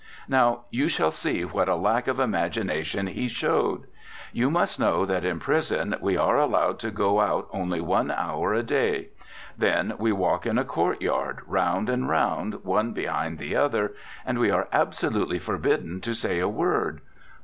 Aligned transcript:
Now, 0.27 0.61
you 0.71 0.87
shall 0.87 1.11
see 1.11 1.45
what 1.45 1.69
a 1.69 1.75
lack 1.75 2.07
of 2.07 2.19
imagination 2.19 3.05
he 3.05 3.27
showed. 3.27 3.83
You 4.33 4.49
must 4.49 4.79
know 4.79 5.05
that 5.05 5.23
in 5.23 5.37
prison 5.39 5.95
we 6.01 6.17
are 6.17 6.39
allowed 6.39 6.79
to 6.79 6.89
go 6.89 7.19
out 7.19 7.47
only 7.53 7.81
one 7.81 8.09
hour 8.09 8.51
a 8.51 8.63
day; 8.63 9.09
then, 9.55 9.93
we 9.99 10.11
walk 10.11 10.47
in 10.47 10.57
a 10.57 10.65
courtyard, 10.65 11.41
round 11.45 11.87
and 11.87 12.09
round, 12.09 12.63
one 12.65 12.93
behind 12.93 13.37
the 13.37 13.55
other, 13.55 13.93
and 14.25 14.39
we 14.39 14.49
are 14.49 14.67
absolutely 14.73 15.37
forbidden 15.37 16.01
to 16.01 16.15
say 16.15 16.39
a 16.39 16.49
word. 16.49 17.01